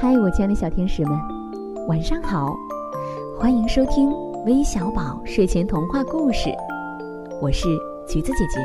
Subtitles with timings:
[0.00, 1.12] 嗨，我亲爱的小天使们，
[1.86, 2.56] 晚上好！
[3.38, 4.10] 欢迎收听
[4.46, 6.48] 微小宝睡前童话故事，
[7.42, 7.68] 我是
[8.08, 8.58] 橘子姐姐。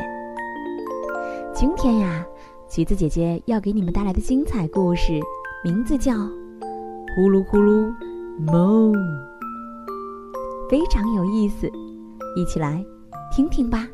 [1.54, 2.26] 今天呀，
[2.70, 5.20] 橘子姐姐要给你们带来的精彩故事，
[5.62, 6.14] 名字叫
[7.18, 7.94] 《呼噜呼噜
[8.40, 8.94] 梦》，
[10.70, 11.70] 非常有意思，
[12.38, 12.82] 一起来
[13.30, 13.86] 听听吧。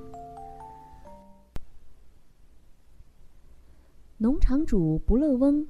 [4.19, 5.65] 农场主不乐翁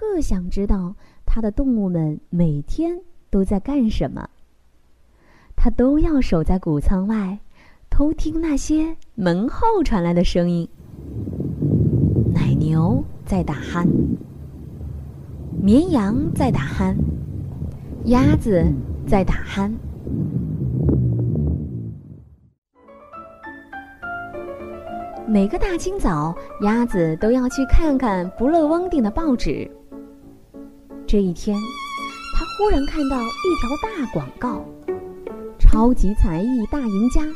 [0.00, 0.94] 特想知道
[1.26, 4.26] 他的动物们每天都在干什么，
[5.54, 7.38] 他都要守在谷仓外，
[7.90, 10.66] 偷听那些门后传来的声音。
[12.32, 13.86] 奶牛在打鼾，
[15.60, 16.96] 绵羊在打鼾，
[18.06, 18.64] 鸭子
[19.06, 19.70] 在打鼾。
[25.28, 29.70] 每个大清早，鸭子都要去看看不乐翁订的报纸。
[31.10, 31.58] 这一天，
[32.36, 34.64] 他忽然看到一条大广告
[35.58, 37.26] ：“超级才艺大赢家，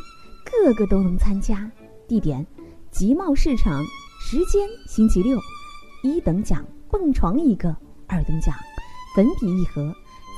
[0.44, 1.68] 个个都能参加。
[2.06, 2.46] 地点：
[2.92, 3.84] 集贸市场。
[4.20, 5.36] 时间：星期六。
[6.04, 8.54] 一等奖蹦床一个，二等奖
[9.16, 9.92] 粉笔一盒，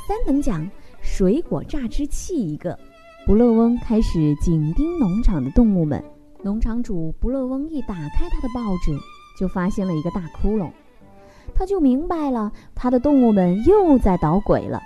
[0.08, 0.66] 三等奖
[1.02, 2.74] 水果榨汁器一个。”
[3.26, 6.02] 不乐翁开始紧盯农场的动物们。
[6.42, 8.98] 农场主不乐翁一打开他的报纸，
[9.38, 10.70] 就发现了一个大窟窿，
[11.54, 14.82] 他就明白了，他的动物们又在捣鬼了。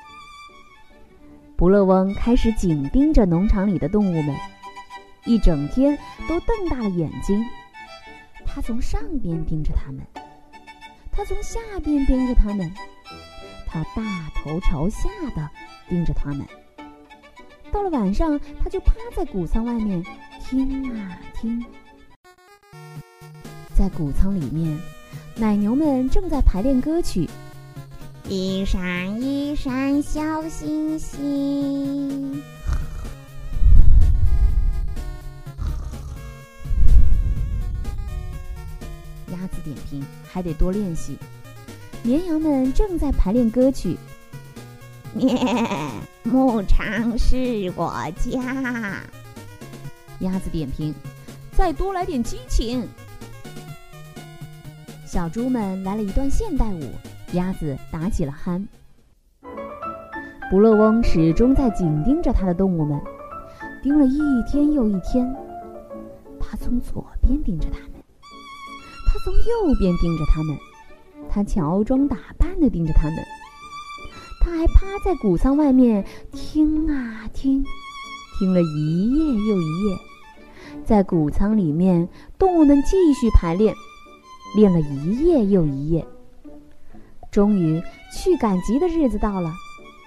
[1.57, 4.35] 不乐翁开始紧盯着农场里的动物们，
[5.25, 7.45] 一整天都瞪大了眼睛。
[8.47, 10.01] 他从上边盯着他们，
[11.13, 12.73] 他从下边盯着他们，
[13.67, 14.03] 他大
[14.35, 15.49] 头朝下的
[15.89, 16.47] 盯着他们。
[17.71, 20.03] 到了晚上，他就趴在谷仓外面。
[20.41, 21.65] 听啊听，
[23.73, 24.77] 在谷仓里面，
[25.37, 27.29] 奶牛们正在排练歌曲。
[28.29, 32.41] 一闪一闪小星星，
[39.33, 41.19] 鸭子点评还得多练习。
[42.03, 43.97] 绵羊们正在排练歌曲。
[45.13, 45.35] 咩，
[46.23, 49.03] 牧场是我家。
[50.21, 50.95] 鸭子点评：
[51.51, 52.87] 再多来点激情。
[55.13, 56.83] 小猪们来了一段现代舞，
[57.33, 58.65] 鸭子打起了鼾。
[60.49, 62.97] 不乐翁始终在紧盯着他的动物们，
[63.83, 65.29] 盯了一天又一天。
[66.39, 67.91] 他从左边盯着他们，
[69.09, 70.57] 他从右边盯着他们，
[71.29, 73.17] 他乔装打扮的盯着他们，
[74.41, 77.65] 他还趴在谷仓外面听啊听，
[78.39, 79.97] 听了一夜又一夜。
[80.85, 83.75] 在谷仓里面，动物们继续排练，
[84.55, 86.07] 练了一夜又一夜。
[87.31, 87.81] 终于，
[88.13, 89.53] 去赶集的日子到了，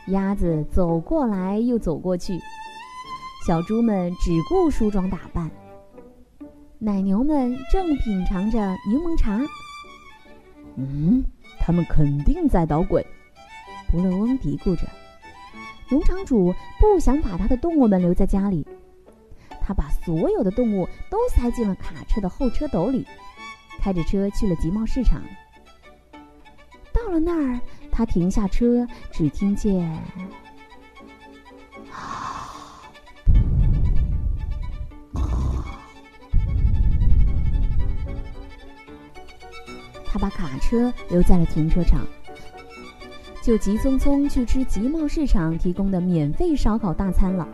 [0.08, 2.38] 鸭子走过来又走过去，
[3.48, 5.50] 小猪们只顾梳妆打扮，
[6.80, 8.60] 奶牛们正品尝着
[8.90, 9.40] 柠檬茶。
[10.76, 11.24] 嗯，
[11.60, 13.06] 他们肯定在捣鬼，
[13.90, 14.86] 不乐翁嘀咕着。
[15.90, 18.68] 农场主不想把他的动物们留在家里。
[19.62, 23.06] 他把所有的动物都塞进了卡车的后车斗里，
[23.84, 25.22] 开着车去了集贸市场。
[26.94, 27.60] 到了那儿，
[27.92, 29.86] 他停下车，只听见
[40.06, 42.08] 他把卡车留在了停车场，
[43.42, 47.46] 就急匆匆去吃集贸市场提供的免费烧烤大餐了。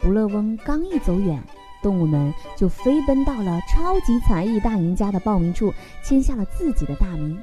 [0.00, 1.42] 不乐翁刚一走远，
[1.82, 7.38] 动物们就飞奔到了超级才艺大赢家的报名处，签下了自己的大名：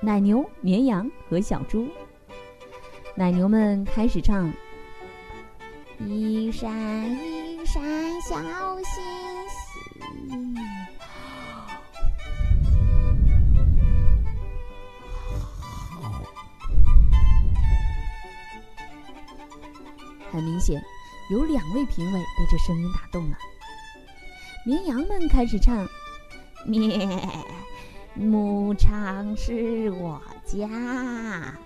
[0.00, 1.88] 奶牛、绵羊和小猪。
[3.14, 4.52] 奶牛们开始唱
[6.06, 6.70] ：“一闪
[7.10, 7.82] 一闪
[8.22, 8.38] 小
[8.82, 9.02] 星
[9.50, 10.54] 星。”
[20.30, 20.80] 很明显。
[21.30, 23.36] 有两位评委被这声音打动了。
[24.64, 25.88] 绵羊们开始唱
[26.64, 27.08] ：“咩，
[28.14, 31.58] 牧场是我家。”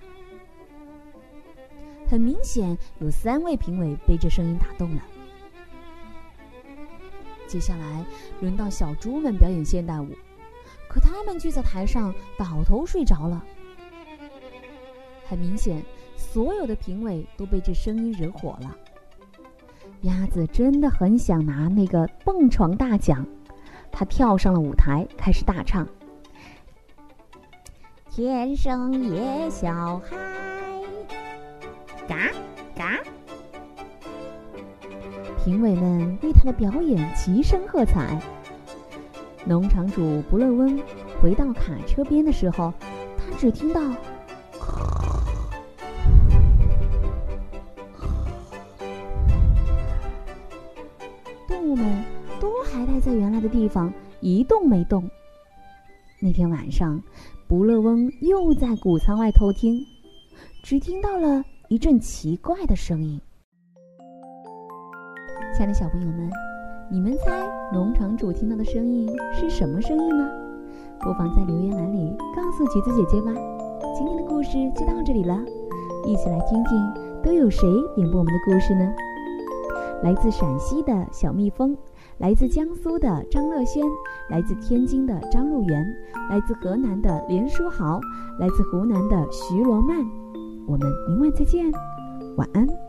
[2.08, 5.02] 很明显，有三位评委被这声音打动了。
[7.46, 8.06] 接下来
[8.40, 10.08] 轮到小猪们表演现代舞，
[10.88, 13.44] 可他们却在台上倒头睡着了。
[15.26, 15.84] 很明显，
[16.16, 18.74] 所有的评委都被这声音惹火了。
[20.02, 23.26] 鸭子真的很想拿那个蹦床大奖，
[23.90, 25.86] 它跳上了舞台，开始大唱
[28.08, 30.16] ：“天生野小孩。
[32.06, 32.30] 嘎
[32.76, 33.00] 嘎！
[35.42, 38.20] 评委们为他的表演齐声喝彩。
[39.44, 40.80] 农场主不勒翁
[41.20, 42.72] 回到卡车边的时候，
[43.16, 43.80] 他只听到。
[51.76, 52.02] 们
[52.40, 55.08] 都还待在原来的地方，一动没动。
[56.20, 57.00] 那天晚上，
[57.46, 59.78] 不勒翁又在谷仓外偷听，
[60.62, 63.20] 只听到了一阵奇怪的声音。
[65.54, 66.30] 亲爱的小朋友们，
[66.90, 70.28] 你们猜农场主听到的声音是什么声音呢？
[71.00, 73.32] 不妨在留言栏里告诉橘子姐姐吧。
[73.94, 75.38] 今天的故事就到这里了，
[76.06, 78.94] 一起来听听都有谁演播我们的故事呢？
[80.02, 81.76] 来自陕西的小蜜蜂，
[82.18, 83.82] 来自江苏的张乐轩，
[84.28, 85.84] 来自天津的张璐源，
[86.30, 88.00] 来自河南的连书豪，
[88.38, 89.96] 来自湖南的徐罗曼。
[90.66, 91.72] 我们明晚再见，
[92.36, 92.85] 晚安。